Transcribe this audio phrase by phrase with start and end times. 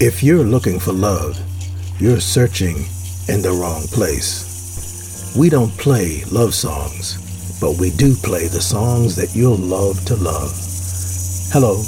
[0.00, 1.36] If you're looking for love,
[2.00, 2.76] you're searching
[3.26, 5.34] in the wrong place.
[5.36, 7.18] We don't play love songs,
[7.60, 10.52] but we do play the songs that you'll love to love.
[11.50, 11.82] Hello,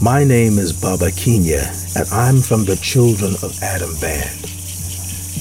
[0.00, 1.66] my name is Baba Kenya,
[1.96, 4.46] and I'm from the Children of Adam Band.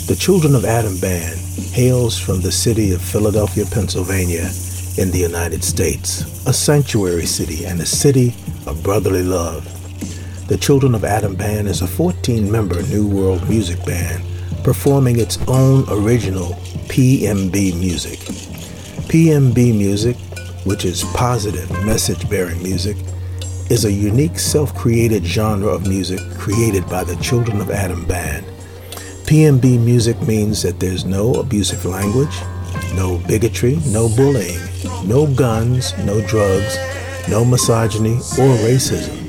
[0.09, 1.37] The Children of Adam Band
[1.73, 4.49] hails from the city of Philadelphia, Pennsylvania,
[4.97, 8.33] in the United States, a sanctuary city and a city
[8.65, 9.71] of brotherly love.
[10.47, 14.23] The Children of Adam Band is a 14 member New World music band
[14.63, 16.53] performing its own original
[16.89, 18.17] PMB music.
[19.09, 20.17] PMB music,
[20.65, 22.97] which is positive message bearing music,
[23.69, 28.43] is a unique self created genre of music created by the Children of Adam Band.
[29.27, 32.35] PMB music means that there's no abusive language,
[32.95, 34.59] no bigotry, no bullying,
[35.07, 36.75] no guns, no drugs,
[37.29, 39.24] no misogyny or racism.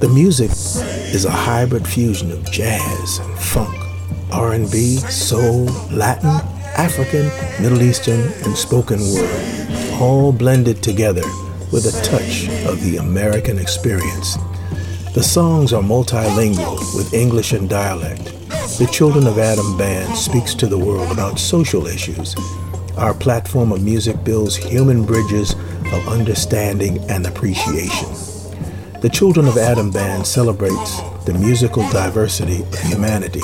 [0.00, 3.76] The music is a hybrid fusion of jazz and funk,
[4.32, 6.30] R&B, soul, Latin,
[6.74, 7.26] African,
[7.62, 11.20] Middle Eastern, and spoken word, all blended together
[11.70, 14.38] with a touch of the American experience.
[15.12, 18.24] The songs are multilingual with English and dialect.
[18.78, 22.34] The Children of Adam Band speaks to the world about social issues.
[22.96, 25.52] Our platform of music builds human bridges
[25.92, 28.29] of understanding and appreciation.
[29.00, 33.40] The Children of Adam Band celebrates the musical diversity of humanity.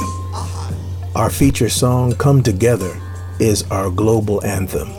[1.14, 2.94] Our feature song, Come Together,
[3.40, 4.90] is our global anthem.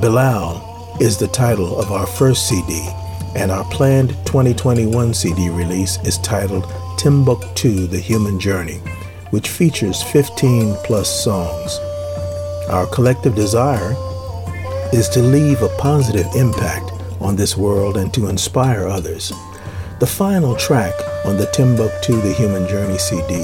[0.00, 2.88] Bilal is the title of our first CD,
[3.34, 8.78] and our planned 2021 CD release is titled Timbuktu The Human Journey,
[9.30, 11.76] which features 15 plus songs.
[12.70, 13.96] Our collective desire
[14.92, 19.32] is to leave a positive impact on this world and to inspire others.
[19.98, 20.92] The final track
[21.24, 23.36] on the Timbuktu The Human Journey CD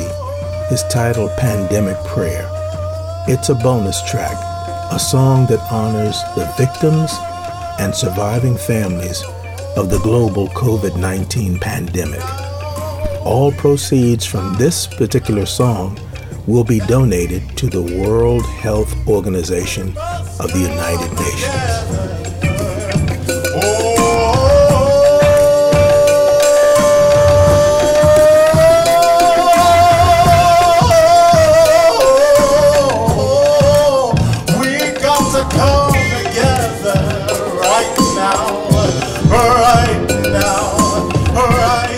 [0.71, 2.47] is titled Pandemic Prayer.
[3.27, 4.37] It's a bonus track,
[4.93, 7.11] a song that honors the victims
[7.81, 9.23] and surviving families
[9.79, 12.23] of the global COVID 19 pandemic.
[13.25, 15.99] All proceeds from this particular song
[16.47, 19.97] will be donated to the World Health Organization
[20.39, 22.32] of the United Nations.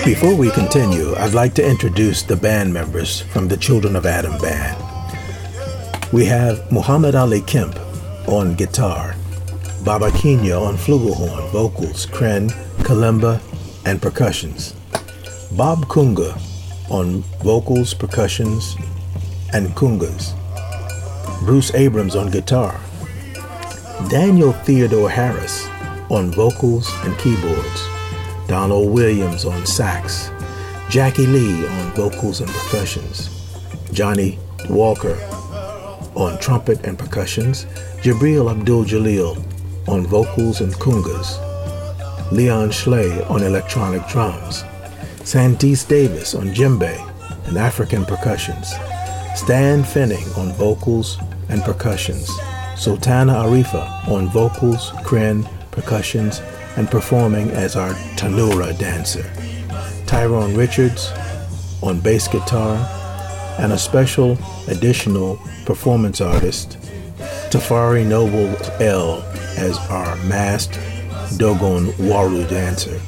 [0.05, 4.37] Before we continue, I'd like to introduce the band members from the Children of Adam
[4.39, 4.77] band.
[6.13, 7.79] We have Muhammad Ali Kemp
[8.29, 9.17] on guitar,
[9.83, 12.51] Baba Kenya on flugelhorn, vocals, kren,
[12.83, 13.41] kalimba,
[13.87, 14.75] and percussions,
[15.57, 16.39] Bob Kunga
[16.91, 18.77] on vocals, percussions,
[19.55, 20.35] and congas,
[21.47, 22.79] Bruce Abrams on guitar,
[24.11, 25.67] Daniel Theodore Harris
[26.11, 27.89] on vocals and keyboards,
[28.47, 30.31] Donald Williams on sax,
[30.91, 33.31] Jackie Lee on vocals and percussions,
[33.93, 34.39] Johnny
[34.69, 35.17] Walker
[36.15, 37.65] on trumpet and percussions,
[38.03, 39.43] Jabril Abdul Jalil
[39.89, 41.41] on vocals and congas,
[42.33, 44.63] Leon Schley on electronic drums,
[45.21, 46.99] Santis Davis on djembe
[47.47, 48.75] and African percussions,
[49.35, 51.19] Stan Finning on vocals
[51.49, 52.31] and percussions,
[52.77, 56.41] Sultana Arifa on vocals, kren, percussions,
[56.77, 59.31] and performing as our Tanura dancer.
[60.07, 61.13] Tyrone Richards
[61.85, 62.77] on bass guitar,
[63.59, 66.79] and a special additional performance artist,
[67.51, 69.23] Tafari Noble L,
[69.57, 70.75] as our masked
[71.39, 73.01] Dogon Waru dancer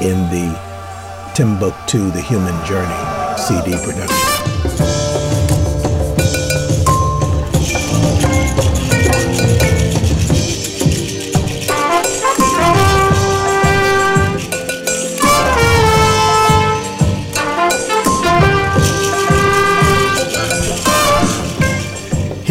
[0.00, 0.58] in the
[1.34, 4.31] Timbuktu The Human Journey CD production.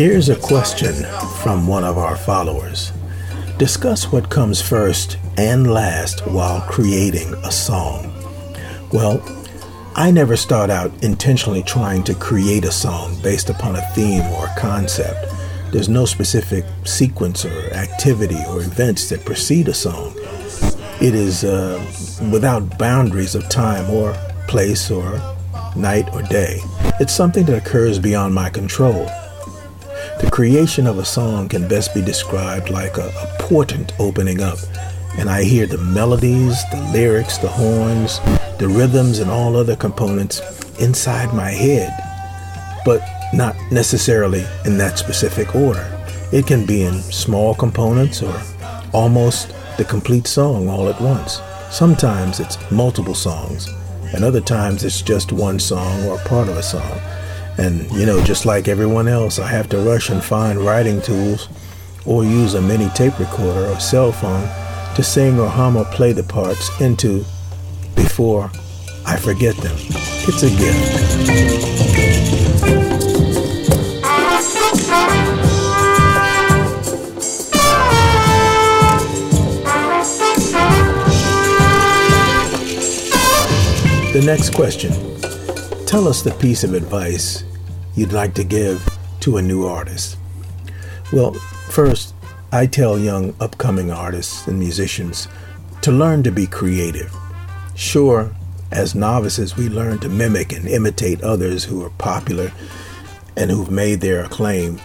[0.01, 0.95] Here's a question
[1.43, 2.91] from one of our followers.
[3.59, 8.11] Discuss what comes first and last while creating a song.
[8.91, 9.21] Well,
[9.93, 14.47] I never start out intentionally trying to create a song based upon a theme or
[14.47, 15.31] a concept.
[15.71, 20.15] There's no specific sequence or activity or events that precede a song.
[20.99, 21.77] It is uh,
[22.31, 24.13] without boundaries of time or
[24.47, 25.21] place or
[25.75, 26.57] night or day.
[26.99, 29.07] It's something that occurs beyond my control.
[30.21, 34.59] The creation of a song can best be described like a, a portent opening up,
[35.17, 38.19] and I hear the melodies, the lyrics, the horns,
[38.59, 40.39] the rhythms, and all other components
[40.79, 41.91] inside my head,
[42.85, 43.01] but
[43.33, 45.85] not necessarily in that specific order.
[46.31, 48.39] It can be in small components or
[48.93, 51.41] almost the complete song all at once.
[51.71, 53.69] Sometimes it's multiple songs,
[54.13, 56.99] and other times it's just one song or part of a song.
[57.61, 61.47] And, you know, just like everyone else, I have to rush and find writing tools
[62.07, 64.49] or use a mini tape recorder or cell phone
[64.95, 67.23] to sing or hum or play the parts into
[67.95, 68.49] before
[69.05, 69.75] I forget them.
[69.77, 71.11] It's a gift.
[84.13, 84.91] The next question
[85.85, 87.43] Tell us the piece of advice
[87.95, 88.87] you'd like to give
[89.21, 90.17] to a new artist.
[91.11, 91.33] Well,
[91.69, 92.13] first,
[92.51, 95.27] I tell young upcoming artists and musicians
[95.81, 97.15] to learn to be creative.
[97.75, 98.33] Sure,
[98.71, 102.51] as novices, we learn to mimic and imitate others who are popular
[103.35, 104.79] and who've made their acclaim.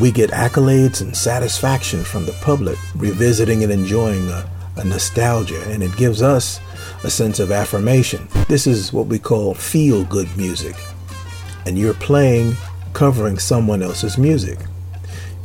[0.00, 5.82] We get accolades and satisfaction from the public, revisiting and enjoying a, a nostalgia, and
[5.82, 6.60] it gives us
[7.04, 8.28] a sense of affirmation.
[8.48, 10.76] This is what we call feel good music.
[11.66, 12.54] And you're playing,
[12.94, 14.58] covering someone else's music.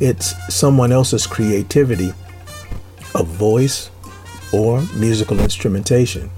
[0.00, 2.14] It's someone else's creativity
[3.14, 3.90] of voice
[4.52, 6.30] or musical instrumentation.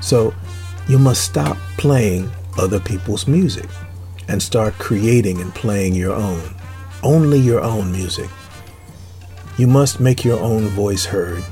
[0.00, 0.32] So
[0.88, 3.68] you must stop playing other people's music
[4.28, 6.54] and start creating and playing your own,
[7.02, 8.30] only your own music.
[9.56, 11.42] You must make your own voice heard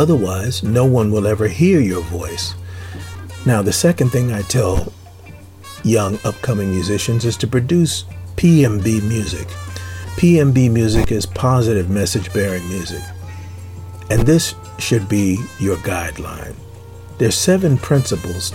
[0.00, 2.54] Otherwise, no one will ever hear your voice.
[3.44, 4.92] Now, the second thing I tell
[5.84, 8.04] young upcoming musicians is to produce
[8.36, 9.48] PMB music.
[10.16, 13.02] PMB music is positive message bearing music.
[14.10, 16.54] And this should be your guideline.
[17.18, 18.50] There's seven principles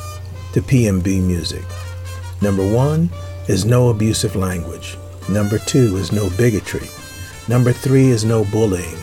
[0.54, 1.64] to PMB music.
[2.42, 3.10] Number one
[3.48, 4.98] is no abusive language.
[5.30, 6.88] Number two is no bigotry.
[7.48, 8.98] Number three is no bullying.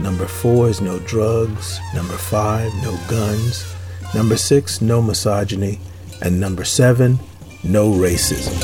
[0.00, 1.80] Number four is no drugs.
[1.94, 3.64] Number five, no guns.
[4.14, 5.80] Number six, no misogyny.
[6.20, 7.18] And number seven,
[7.68, 8.54] no racism.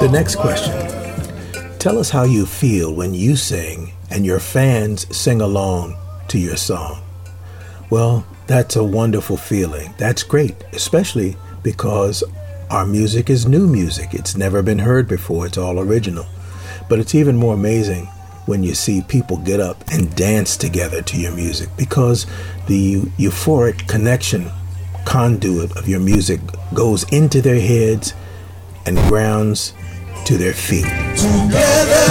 [0.00, 0.84] The next question
[1.78, 5.96] Tell us how you feel when you sing and your fans sing along
[6.28, 7.02] to your song.
[7.90, 9.92] Well, that's a wonderful feeling.
[9.98, 12.24] That's great, especially because
[12.70, 14.14] our music is new music.
[14.14, 16.26] It's never been heard before, it's all original.
[16.88, 18.06] But it's even more amazing
[18.46, 22.26] when you see people get up and dance together to your music because
[22.66, 24.50] the euphoric connection
[25.04, 26.40] conduit of your music
[26.74, 28.14] goes into their heads
[28.86, 29.72] and grounds
[30.26, 30.84] to their feet.
[30.84, 32.04] Together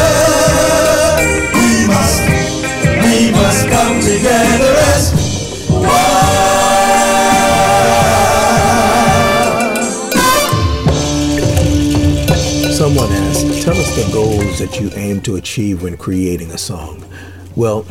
[1.53, 2.21] we must,
[3.03, 5.22] we must come together as
[12.93, 17.03] Someone asked, tell us the goals that you aim to achieve when creating a song.
[17.55, 17.87] Well,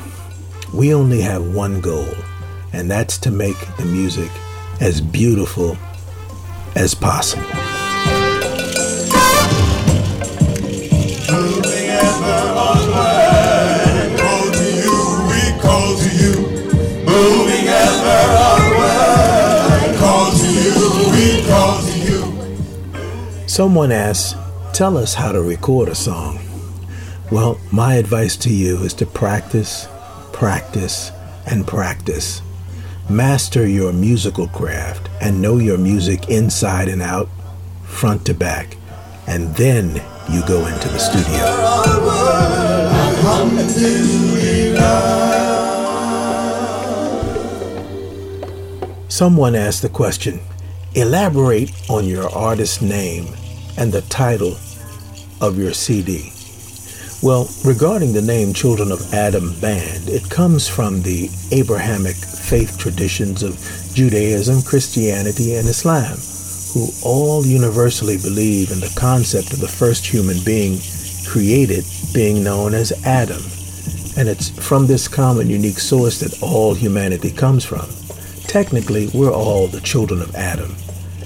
[0.73, 2.07] we only have one goal,
[2.73, 4.31] and that's to make the music
[4.81, 5.77] as beautiful
[6.77, 7.43] as possible.
[23.49, 24.42] Someone asks,
[24.73, 26.39] Tell us how to record a song.
[27.31, 29.87] Well, my advice to you is to practice,
[30.33, 31.13] practice,
[31.47, 32.41] and practice.
[33.11, 37.29] Master your musical craft and know your music inside and out,
[37.85, 38.79] front to back,
[39.27, 41.43] and then you go into the studio.
[49.09, 50.41] Someone asked the question
[50.95, 53.27] elaborate on your artist name
[53.79, 54.57] and the title
[55.41, 56.33] of your CD?
[57.23, 63.45] Well, regarding the name Children of Adam Band, it comes from the Abrahamic faith traditions
[63.45, 63.55] of
[63.95, 66.19] Judaism, Christianity, and Islam,
[66.75, 70.79] who all universally believe in the concept of the first human being
[71.25, 73.43] created being known as Adam.
[74.17, 77.87] And it's from this common, unique source that all humanity comes from.
[78.49, 80.75] Technically, we're all the children of Adam.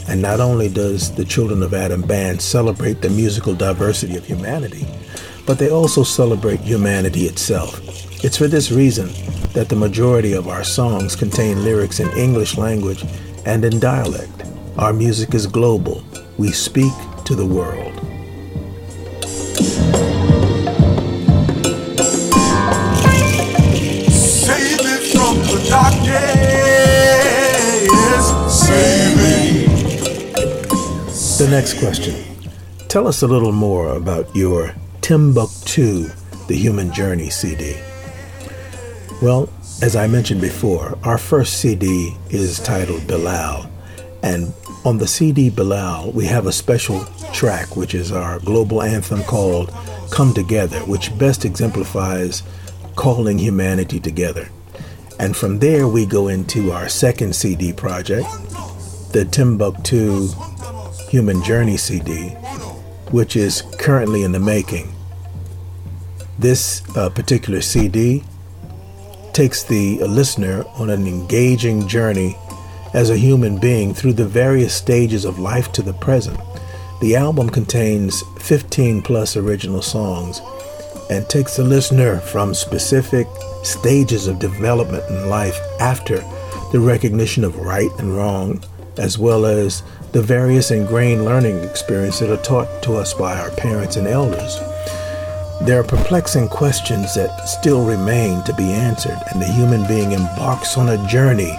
[0.08, 4.86] And not only does the Children of Adam band celebrate the musical diversity of humanity,
[5.46, 7.80] but they also celebrate humanity itself.
[8.24, 9.08] It's for this reason
[9.52, 13.04] that the majority of our songs contain lyrics in English language
[13.44, 14.44] and in dialect.
[14.78, 16.04] Our music is global.
[16.38, 16.92] We speak
[17.24, 18.05] to the world.
[31.56, 32.14] Next question.
[32.88, 36.10] Tell us a little more about your Timbuktu,
[36.48, 37.76] the Human Journey CD.
[39.22, 39.48] Well,
[39.80, 43.70] as I mentioned before, our first CD is titled Bilal.
[44.22, 44.52] And
[44.84, 49.72] on the CD Bilal, we have a special track, which is our global anthem called
[50.10, 52.42] Come Together, which best exemplifies
[52.96, 54.50] calling humanity together.
[55.18, 58.28] And from there, we go into our second CD project,
[59.12, 60.28] the Timbuktu
[61.08, 62.30] Human Journey CD,
[63.10, 64.92] which is currently in the making.
[66.38, 68.24] This uh, particular CD
[69.32, 72.36] takes the listener on an engaging journey
[72.94, 76.38] as a human being through the various stages of life to the present.
[77.00, 80.40] The album contains 15 plus original songs
[81.10, 83.26] and takes the listener from specific
[83.62, 86.18] stages of development in life after
[86.72, 88.64] the recognition of right and wrong,
[88.96, 89.82] as well as
[90.16, 94.58] the various ingrained learning experiences that are taught to us by our parents and elders.
[95.60, 100.78] There are perplexing questions that still remain to be answered, and the human being embarks
[100.78, 101.54] on a journey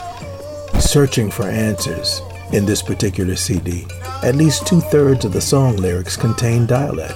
[0.80, 3.86] searching for answers in this particular CD.
[4.24, 7.14] At least two thirds of the song lyrics contain dialect,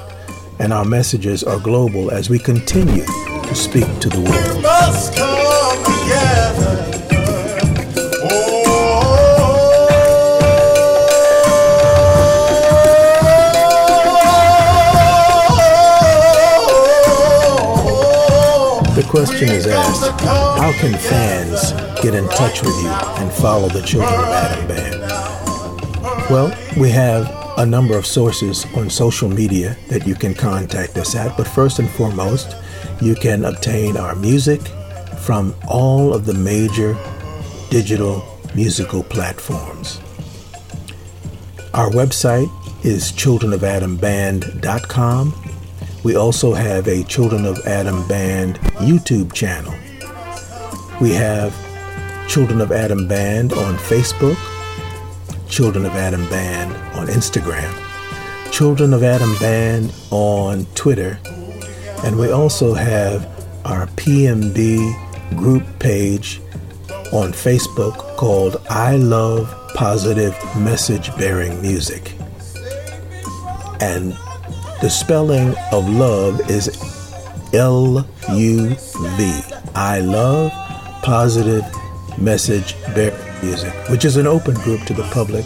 [0.60, 4.62] and our messages are global as we continue to speak to the world.
[19.12, 22.88] Question is asked How can fans get in touch with you
[23.20, 25.02] and follow the Children of Adam Band?
[26.30, 31.14] Well, we have a number of sources on social media that you can contact us
[31.14, 32.56] at, but first and foremost,
[33.02, 34.62] you can obtain our music
[35.26, 36.96] from all of the major
[37.70, 38.24] digital
[38.56, 40.00] musical platforms.
[41.74, 42.50] Our website
[42.86, 45.51] is childrenofadamband.com.
[46.04, 49.74] We also have a Children of Adam Band YouTube channel.
[51.00, 51.54] We have
[52.28, 54.38] Children of Adam Band on Facebook,
[55.48, 57.72] Children of Adam Band on Instagram,
[58.52, 61.20] Children of Adam Band on Twitter,
[62.04, 63.26] and we also have
[63.66, 66.42] our PMB group page
[67.14, 72.14] on Facebook called I Love Positive Message Bearing Music.
[73.82, 74.18] And
[74.82, 76.68] the spelling of love is
[77.54, 79.42] L U V.
[79.76, 80.52] I love
[81.04, 81.64] positive
[82.18, 85.46] message bearing music, which is an open group to the public,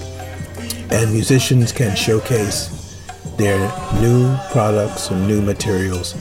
[0.90, 3.04] and musicians can showcase
[3.38, 3.60] their
[4.00, 6.16] new products and new materials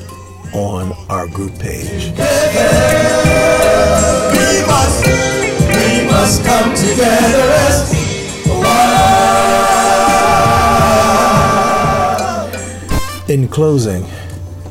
[0.52, 2.10] on our group page.
[2.10, 2.16] We
[4.66, 8.03] must, we must come together
[13.34, 14.06] In closing,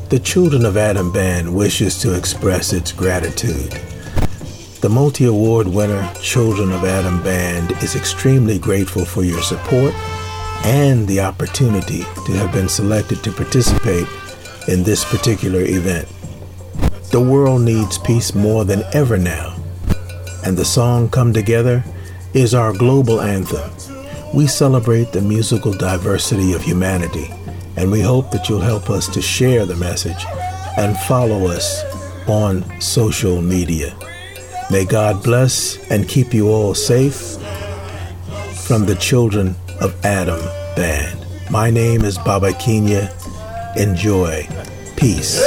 [0.08, 3.72] the Children of Adam Band wishes to express its gratitude.
[4.80, 9.92] The multi award winner Children of Adam Band is extremely grateful for your support
[10.64, 14.08] and the opportunity to have been selected to participate
[14.66, 16.08] in this particular event.
[17.10, 19.56] The world needs peace more than ever now,
[20.42, 21.84] and the song Come Together
[22.32, 23.70] is our global anthem.
[24.32, 27.30] We celebrate the musical diversity of humanity
[27.84, 30.24] and we hope that you'll help us to share the message
[30.78, 31.84] and follow us
[32.26, 33.94] on social media.
[34.70, 37.36] May God bless and keep you all safe
[38.66, 40.40] from the children of Adam
[40.74, 41.26] band.
[41.50, 43.14] My name is Baba Kenya.
[43.76, 44.48] Enjoy.
[44.96, 45.44] Peace.